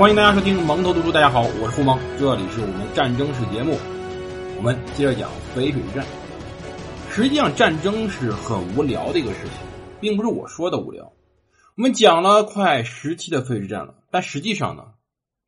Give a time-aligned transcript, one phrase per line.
[0.00, 1.12] 欢迎大家收听蒙头读书。
[1.12, 3.76] 大家好，我是胡蒙，这里是我们战争史节目。
[4.56, 6.06] 我们接着讲淝水之战。
[7.10, 9.52] 实际上，战争是很无聊的一个事情，
[10.00, 11.12] 并不是我说的无聊。
[11.76, 14.84] 我们讲了快十期的淝水之战了，但实际上呢，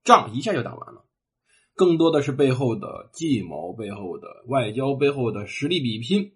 [0.04, 1.06] 仗一下就打完了。
[1.74, 6.34] 更多的是背后的计谋、背后的外交、背后的实力比拼。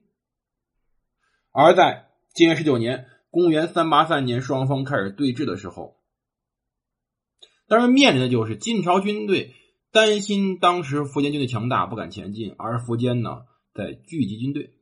[1.53, 5.96] 而在建元十九年（公元383年），双方开始对峙的时候。
[7.69, 9.55] 当然，面临的就是晋朝军队
[9.91, 14.73] 担心当时苻坚军队强大，不敢前进，而苻坚呢在聚集军队。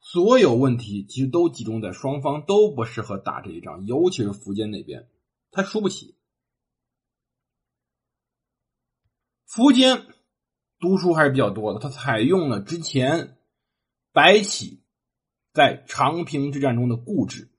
[0.00, 5.08] 所有问题其实都集中在双方都不适合打这一仗，尤其是苻坚那边，
[5.50, 6.16] 他输不起。
[9.48, 10.06] 苻坚
[10.78, 13.38] 读书还是比较多的，他采用了之前
[14.12, 14.82] 白起
[15.54, 17.51] 在长平之战中的固执。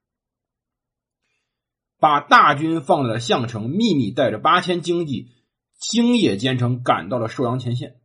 [2.04, 5.30] 把大军放在了项城，秘密带着八千精骑，
[5.80, 8.02] 星夜兼程赶到了寿阳前线。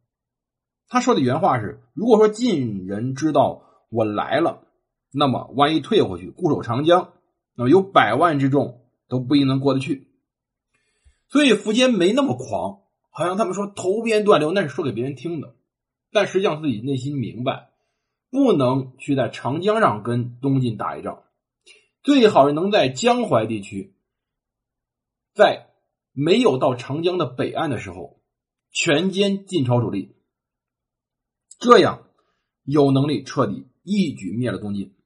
[0.86, 4.62] 他说的原话是：“如果说晋人知道我来了，
[5.12, 7.14] 那么万一退回去固守长江，
[7.56, 10.06] 那么有百万之众都不一定能过得去。”
[11.26, 15.56] 所以苻坚没那么狂，好像他们说投鞭断流，那是说给别人听的。
[16.12, 17.70] 但实际上自己内心明白，
[18.30, 21.24] 不能去在长江上跟东晋打一仗。
[22.02, 23.94] 最好是能在江淮地区，
[25.34, 25.70] 在
[26.12, 28.22] 没有到长江的北岸的时候，
[28.70, 30.16] 全歼晋朝主力，
[31.58, 32.08] 这样
[32.62, 34.96] 有能力彻底一举灭了东晋。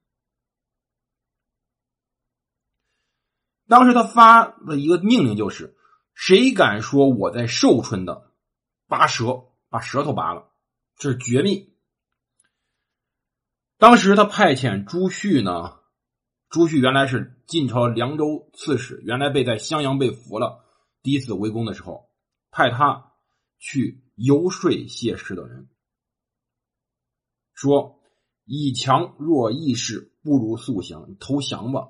[3.66, 5.76] 当时他发的一个命令就是：
[6.14, 8.30] 谁敢说我在寿春的，
[8.86, 10.52] 拔舌，把舌头拔了，
[10.96, 11.74] 这是绝密。
[13.78, 15.81] 当时他派遣朱旭呢。
[16.52, 20.62] 朱旭原来是晋朝凉州刺史，原来被在襄阳被俘了。
[21.02, 22.10] 第一次围攻的时候，
[22.50, 23.14] 派他
[23.58, 25.70] 去游说谢氏等人，
[27.54, 28.02] 说
[28.44, 31.88] ：“以强弱易势，不如速降，投降吧。”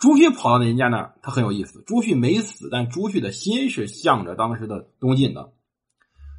[0.00, 1.84] 朱旭跑到人家那儿，他很有意思。
[1.86, 5.52] 朱旭没死，但朱旭的心是向着当时的东晋的，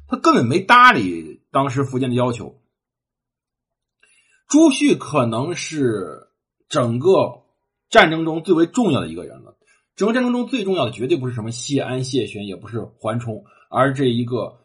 [0.06, 2.60] 他根本没搭理当时苻坚的要求。
[4.48, 6.28] 朱旭可能是
[6.68, 7.42] 整个。
[7.88, 9.56] 战争中最为重要的一个人了。
[9.96, 14.58] 整个战争中最重要的绝对不是什么谢安、谢玄，也不是桓冲，而这一个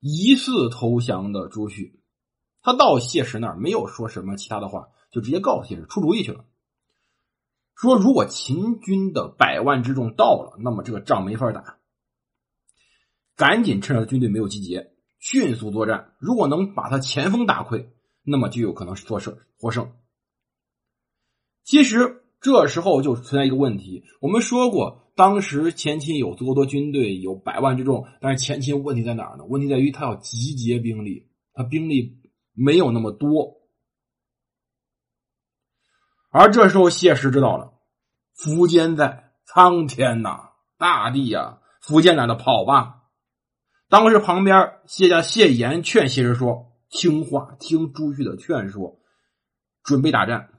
[0.00, 2.00] 疑似投降的朱旭。
[2.62, 6.44] 他到谢石那儿没有说什么其他的话，就直接告诉谢石出主意去了，
[7.76, 11.78] 说如果秦军的百万之众到了，那么这个仗没法打，
[13.36, 14.90] 赶紧趁着军队没有集结，
[15.20, 16.16] 迅速作战。
[16.18, 17.86] 如果能把他前锋打溃，
[18.24, 19.92] 那么就有可能是获胜获胜。
[21.62, 22.24] 其实。
[22.40, 29.44] 这时候就存在一个问题，我们说过，当时前秦有足够多军队，有百万之众，但是前秦问题在哪儿呢？
[29.46, 32.20] 问题在于他要集结兵力，他兵力
[32.52, 33.56] 没有那么多。
[36.30, 37.72] 而这时候谢石知道了，
[38.36, 43.04] 苻坚在，苍天呐，大地呀，苻坚懒得跑吧。
[43.88, 49.00] 当时旁边谢家谢岩劝谢石说：“听话，听朱旭的劝说，
[49.82, 50.50] 准备打战。”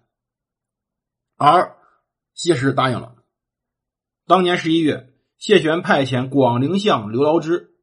[1.37, 1.77] 而
[2.33, 3.15] 谢石答应了。
[4.25, 7.75] 当年十一月，谢玄派遣广陵相刘牢之，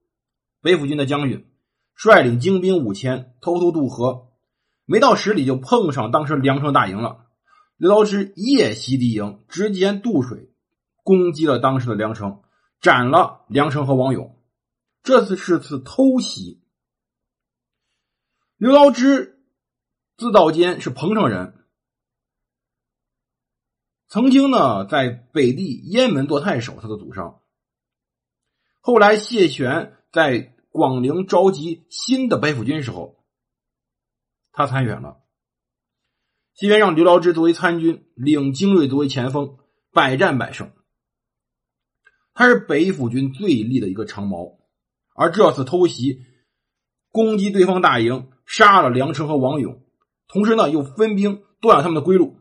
[0.61, 1.49] 北府军的将军，
[1.95, 4.33] 率领精兵五千，偷偷渡河。
[4.85, 7.27] 没到十里，就碰上当时梁城大营了。
[7.77, 10.53] 刘牢之夜袭敌营，直接渡水，
[11.05, 12.43] 攻击了当时的梁城，
[12.81, 14.37] 斩了梁城和王勇。
[15.03, 16.63] 这次是次偷袭。
[18.57, 19.45] 刘牢之
[20.17, 21.64] 自道间是彭城人。
[24.15, 27.41] 曾经呢，在北地雁门做太守，他的祖上。
[28.81, 33.25] 后来谢玄在广陵召集新的北府军时候，
[34.53, 35.17] 他参选了。
[36.55, 39.59] 谢玄让刘牢之作为参军，领精锐作为前锋，
[39.93, 40.71] 百战百胜。
[42.35, 44.61] 他是北府军最利的一个长矛，
[45.17, 46.21] 而这次偷袭，
[47.11, 49.83] 攻击对方大营，杀了梁成和王勇，
[50.29, 52.37] 同时呢，又分兵断了他们的归路。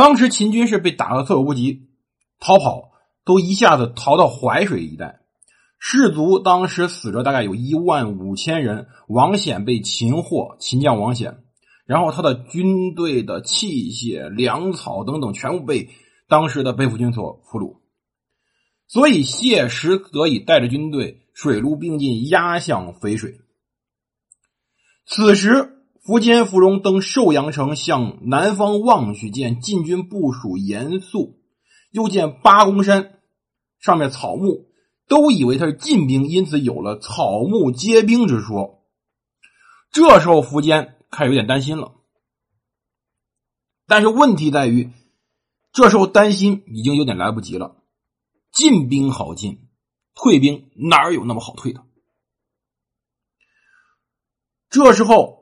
[0.00, 1.90] 当时秦军是被打得措手不及，
[2.38, 2.92] 逃跑
[3.22, 5.20] 都一下子逃到淮水一带，
[5.78, 8.88] 士卒当时死者大概有一万五千人。
[9.08, 11.44] 王显被擒获，秦将王显，
[11.84, 15.90] 然后他的军队的器械、粮草等等全部被
[16.28, 17.80] 当时的北府军所俘虏，
[18.88, 23.38] 所以谢石得以带着军队水陆并进，压向淝水。
[25.04, 25.76] 此时。
[26.06, 31.40] 苻坚、芙蓉登寿阳城，向南方望去，见晋军部署严肃，
[31.90, 33.20] 又见八公山
[33.78, 34.70] 上面草木
[35.06, 38.82] 都以为他是晋兵，因此有了草木皆兵之说。
[39.92, 41.92] 这时候苻坚开始有点担心了，
[43.86, 44.90] 但是问题在于，
[45.72, 47.76] 这时候担心已经有点来不及了。
[48.52, 49.68] 进兵好进，
[50.14, 51.84] 退兵哪有那么好退的？
[54.70, 55.39] 这时候，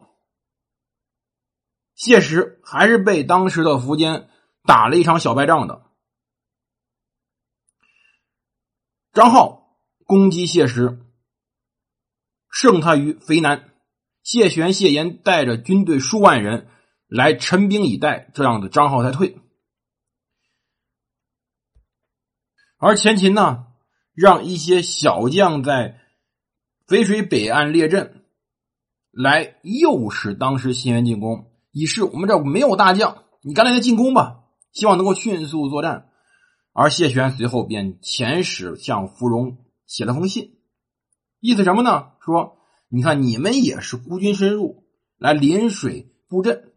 [2.08, 4.31] 谢石还是被当时的苻坚
[4.64, 5.84] 打了一场小败仗的。
[9.12, 9.76] 张浩
[10.06, 11.05] 攻击谢石，
[12.50, 13.75] 胜他于肥南。
[14.22, 16.70] 谢玄、谢岩带着军队数万人
[17.08, 19.38] 来陈兵以待，这样的张浩才退。
[22.78, 23.66] 而前秦呢，
[24.14, 26.00] 让一些小将在
[26.87, 28.25] 淝水北岸列阵，
[29.11, 34.40] 来诱使当时新元进攻，以示我们这没有大将，你赶紧来进攻吧，
[34.72, 36.08] 希望能够迅速作战。
[36.72, 40.58] 而谢玄随后便遣使向芙蓉写了封信，
[41.38, 42.08] 意思什么呢？
[42.20, 42.56] 说
[42.88, 44.86] 你看你们也是孤军深入
[45.19, 46.72] 来临水布阵，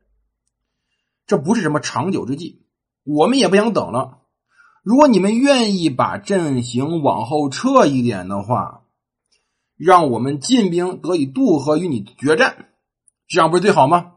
[1.26, 2.68] 这不是什么长久之计，
[3.04, 4.20] 我们也不想等了。
[4.84, 8.84] 如果你们愿意把阵型往后撤一点的话，
[9.78, 12.70] 让我们晋兵得以渡河与你决战，
[13.28, 14.14] 这样不是最好吗？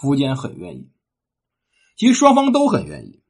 [0.00, 0.90] 苻坚很愿意，
[1.96, 3.22] 其实双方都很愿意，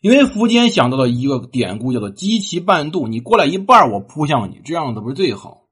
[0.00, 5.68] 因为苻坚想到了一个典故，叫做“击其半渡”，你过来一半，我扑向你，这样子不是最好。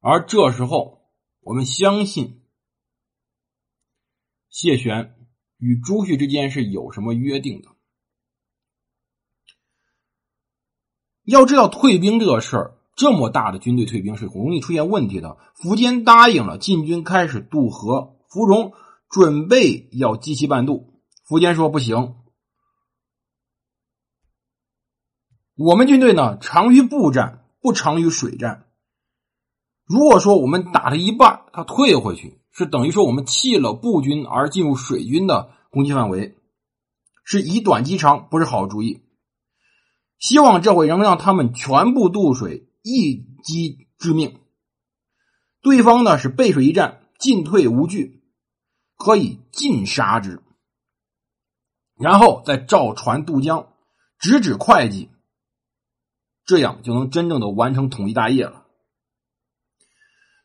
[0.00, 1.10] 而这时候，
[1.40, 2.42] 我们相信
[4.48, 5.14] 谢玄。
[5.58, 7.70] 与朱旭之间是有什么约定的？
[11.22, 15.36] 要知道退兵这个事儿，这么大的军队退兵是容易出现问题的。
[15.62, 18.72] 苻坚答应了晋军开始渡河，芙蓉
[19.08, 21.00] 准备要击其半渡。
[21.28, 22.16] 苻坚说：“不行，
[25.56, 28.66] 我们军队呢长于步战，不长于水战。
[29.84, 36.36] 如果说我们打了一半，他退回去。”是等于说，我们弃了步军而进入水军的攻击范围，
[37.24, 39.02] 是以短击长，不是好主意。
[40.20, 44.38] 希望这回能让他们全部渡水，一击致命。
[45.62, 48.22] 对方呢是背水一战，进退无惧，
[48.98, 50.42] 可以尽杀之，
[51.98, 53.72] 然后再造船渡江，
[54.18, 55.08] 直指会稽，
[56.44, 58.66] 这样就能真正的完成统一大业了。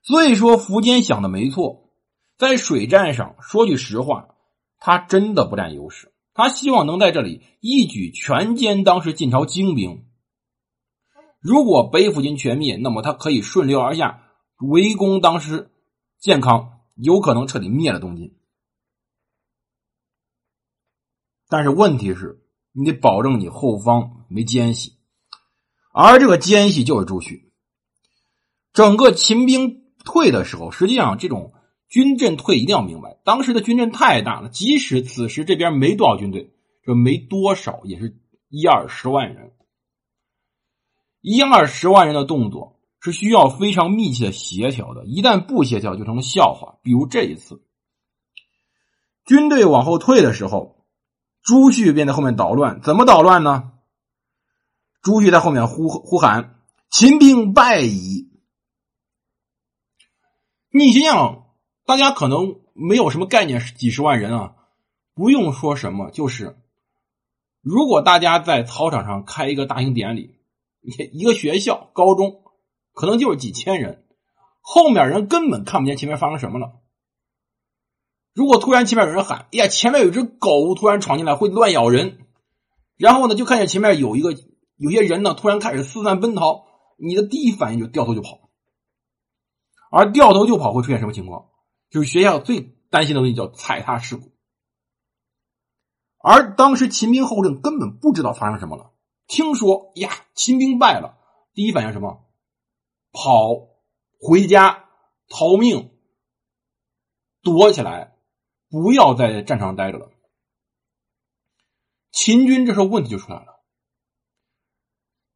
[0.01, 1.93] 所以说，苻坚想的没错。
[2.37, 4.29] 在水战上，说句实话，
[4.77, 6.13] 他真的不占优势。
[6.33, 10.08] 他希望能在这里一举全歼当时晋朝精兵。
[11.39, 14.23] 如果北府军全灭，那么他可以顺流而下
[14.59, 15.71] 围攻当时
[16.19, 18.37] 健康，有可能彻底灭了东晋。
[21.47, 24.93] 但是问题是，你得保证你后方没奸细，
[25.93, 27.51] 而这个奸细就是朱旭。
[28.73, 31.53] 整个秦兵退的时候，实际上这种。
[31.91, 36.53] 军阵退一定要明白，当时的军阵太大了，即使此时这边没多少军队，
[36.83, 38.15] 这没多少也是
[38.47, 39.53] 一二十万人，
[41.21, 46.79] 一二十万人的动作是需要非常密切协调的，一旦不协调就成了笑话。
[46.81, 47.63] 比如这一次，
[49.25, 50.85] 军队往后退的时候，
[51.41, 53.71] 朱旭便在后面捣乱，怎么捣乱呢？
[55.01, 56.59] 朱旭在后面呼呼喊
[56.89, 58.29] ：“秦兵败矣！”
[60.71, 61.45] 你想想。
[61.85, 64.53] 大家可能没有什么概念，几十万人啊，
[65.15, 66.55] 不用说什么，就是
[67.61, 70.38] 如果大家在操场上开一个大型典礼，
[71.13, 72.43] 一个学校高中
[72.93, 74.05] 可能就是几千人，
[74.61, 76.81] 后面人根本看不见前面发生什么了。
[78.33, 82.19] 如果突然前面有人喊：“哎呀，前面有只狗突然闯进来，会乱咬人。”
[82.95, 84.33] 然后呢，就看见前面有一个
[84.77, 86.65] 有些人呢，突然开始四散奔逃，
[86.97, 88.49] 你的第一反应就掉头就跑，
[89.91, 91.49] 而掉头就跑会出现什么情况？
[91.89, 94.31] 就是学校最担心的东西叫踩踏事故，
[96.21, 98.91] 而当时秦兵后阵根本不知道发生什么了。
[99.29, 101.17] 听说呀，秦兵败了，
[101.53, 102.25] 第一反应什么？
[103.13, 103.69] 跑
[104.19, 104.89] 回家
[105.29, 105.91] 逃命，
[107.41, 108.17] 躲起来，
[108.69, 110.11] 不要在战场上待着了。
[112.11, 113.63] 秦军这时候问题就出来了，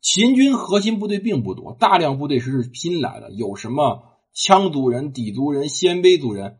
[0.01, 4.09] 秦军核心部队并不多，大量部队是拼来的，有什么？
[4.33, 6.59] 羌族人、氐族人、鲜卑族人、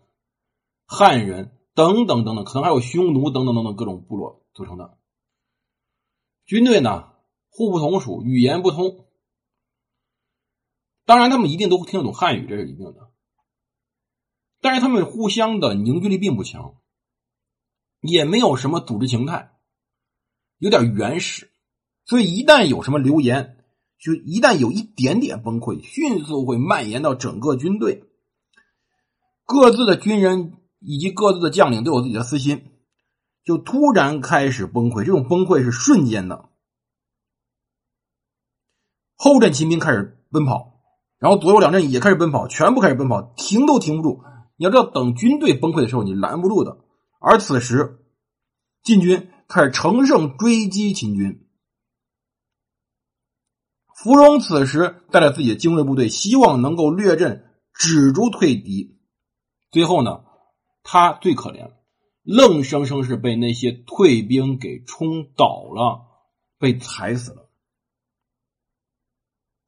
[0.86, 5.00] 汉人等等等等，可能还有匈奴等等等等各种部落组成的
[6.46, 7.13] 军队呢，
[7.56, 9.06] 互不同属，语言不通。
[11.06, 13.12] 当然，他们一定都会听得懂汉语，这是一定的。
[14.60, 16.78] 但是，他们互相的凝聚力并不强，
[18.02, 19.52] 也没有什么组织形态，
[20.58, 21.52] 有点原始。
[22.06, 23.64] 所以一旦有什么流言，
[24.00, 28.10] 就一旦有一点点崩溃，迅速会蔓延到整个军队。
[29.46, 32.72] 各自的军人以及各自的将领都有自己的私心，
[33.44, 35.04] 就突然开始崩溃。
[35.04, 36.50] 这种崩溃是瞬间的。
[39.24, 40.82] 后阵秦兵开始奔跑，
[41.18, 44.22] 然后左右两阵也开始奔跑，全部开始奔跑，停都停不住。
[44.58, 46.78] 你要知道，等军队崩溃的时候，你拦不住的。
[47.22, 48.00] 而此时，
[48.84, 51.48] 晋军开始乘胜追击秦军。
[53.96, 59.00] 芙蓉此时带着自己的精锐部队，希望能够略阵，止住退敌。
[59.72, 60.26] 最后呢，
[60.84, 61.72] 他最可怜，
[62.24, 66.02] 愣生生是被那些退兵给冲倒了，
[66.60, 67.43] 被踩死了。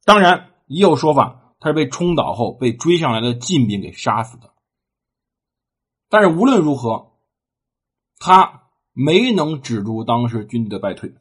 [0.06, 4.54] 当然，也有说法，他是被冲倒后被追上来的晋兵给杀死的。
[6.08, 7.18] 但是无论如何，
[8.20, 11.12] 他没能止住当时军队的败退，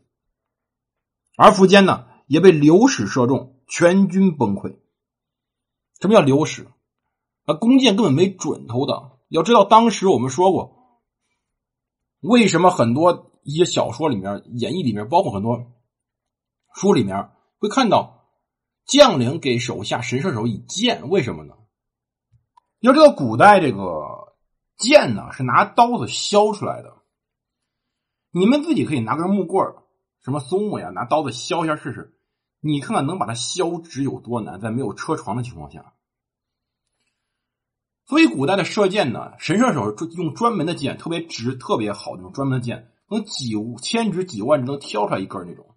[1.35, 4.77] 而苻坚呢，也被流矢射中，全军崩溃。
[5.99, 6.67] 什么叫流矢？
[7.45, 9.17] 啊，弓箭根本没准头的。
[9.29, 11.01] 要知道，当时我们说过，
[12.19, 15.71] 为什么很多一些小说里面、演义里面，包括很多
[16.75, 18.24] 书里面，会看到
[18.85, 21.09] 将领给手下神射手以箭？
[21.09, 21.55] 为什么呢？
[22.79, 24.23] 要知道，古代这个。
[24.77, 26.97] 剑呢是拿刀子削出来的，
[28.29, 29.73] 你们自己可以拿根木棍
[30.21, 32.19] 什么松木呀，拿刀子削一下试试，
[32.59, 35.93] 你看看能把它削直有多难，在没有车床的情况下。
[38.05, 45.73] 所以古代的射箭呢，神射手用专门的箭，特别直、特别好那种专门的箭，能几千指、几万指能挑出来一根那种。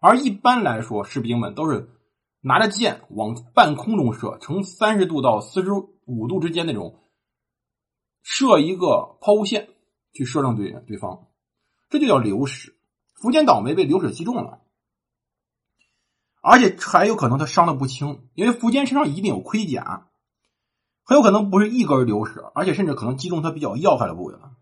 [0.00, 1.90] 而一般来说，士兵们都是
[2.40, 7.02] 拿着箭往半空中射，呈三十度到四十五度之间那种。
[8.22, 9.68] 射一个抛物线
[10.12, 11.28] 去射中对对方，
[11.88, 12.74] 这就叫流矢。
[13.20, 14.60] 苻坚倒霉被流矢击中了，
[16.40, 20.08] 而且还有可能他伤的不轻，因为苻坚身上一定有盔甲，
[21.02, 24.52] 很有可能不是一根流矢，而且甚至可能击中他比较要害的部位了。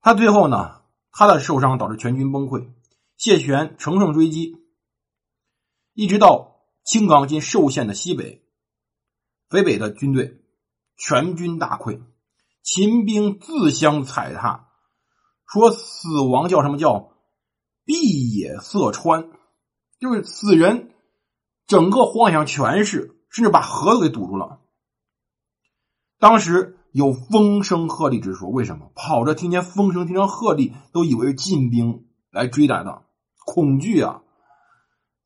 [0.00, 2.70] 他最后呢，他的受伤导致全军崩溃，
[3.18, 4.63] 谢玄乘胜追击，
[5.94, 8.44] 一直到青冈今寿县的西北，
[9.48, 10.42] 北北的军队。
[10.96, 12.02] 全军大溃，
[12.62, 14.68] 秦兵自相踩踏，
[15.44, 17.16] 说死亡叫什么叫
[17.84, 19.28] 闭野塞川，
[19.98, 20.94] 就是死人，
[21.66, 24.60] 整个荒野全是，甚至把河都给堵住了。
[26.20, 33.02] 当时有风声鹤唳之说，为什么跑着听见风声，听见鹤唳，都以为是晋兵来追来的，
[33.44, 34.22] 恐惧啊，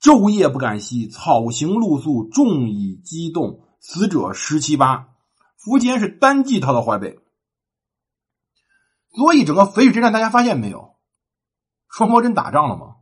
[0.01, 5.15] 昼夜不敢息，草行露宿，众以激动，死者十七八。
[5.59, 7.19] 苻坚是单骑逃到淮北，
[9.11, 10.95] 所以整个淝水之战，大家发现没有？
[11.91, 12.97] 双方真打仗了吗？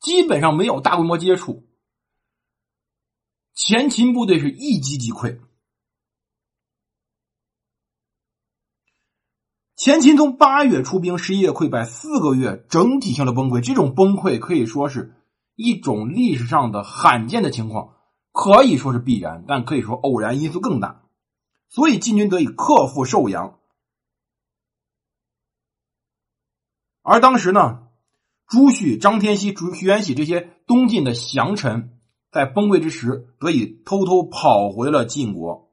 [0.00, 1.66] 基本上没有大规模接触，
[3.54, 5.40] 前秦部队是一击即溃。
[9.76, 13.60] 前秦从八月出兵，十一月溃败，四个月整体性的崩溃。
[13.60, 15.14] 这种崩溃可以说是
[15.54, 17.94] 一种历史上的罕见的情况，
[18.32, 21.02] 可以说是必然，但可以说偶然因素更大。
[21.68, 23.58] 所以晋军得以克复寿阳，
[27.02, 27.88] 而当时呢，
[28.46, 31.98] 朱旭、张天锡、朱徐元喜这些东晋的降臣，
[32.30, 35.72] 在崩溃之时得以偷偷跑回了晋国。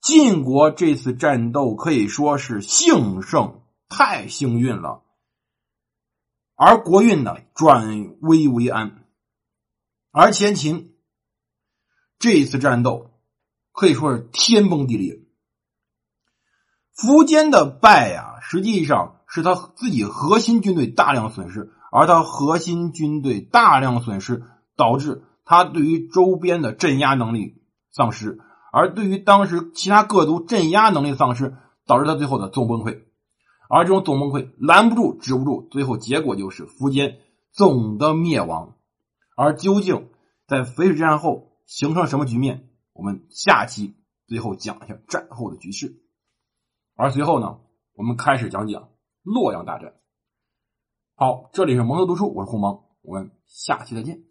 [0.00, 5.02] 晋国这次战斗可以说是幸胜，太幸运了。
[6.54, 9.05] 而国运呢，转危为安。
[10.18, 10.94] 而前秦
[12.18, 13.10] 这一次战斗
[13.70, 15.20] 可以说是天崩地裂。
[16.96, 24.42] 苻坚的败呀，实际上是他自己核心军队大量损失，而他核心军队大量损失，
[24.74, 27.60] 导致他对于周边的镇压能力
[27.92, 28.40] 丧失，
[28.72, 33.02] 而对于当时其他各族镇压能力丧失，导致他最后的总崩溃。
[33.68, 37.18] 而这种总崩溃拦不住、止不住，最后结果就是苻坚
[37.52, 38.75] 总的灭亡。
[39.36, 40.08] 而究竟
[40.46, 42.70] 在淝水之战后形成了什么局面？
[42.94, 43.94] 我们下期
[44.26, 46.02] 最后讲一下战后的局势。
[46.94, 47.60] 而随后呢，
[47.92, 48.88] 我们开始讲讲
[49.22, 49.94] 洛阳大战。
[51.14, 54.25] 好，这里是蒙特读书，我是胡蒙，我们下期再见。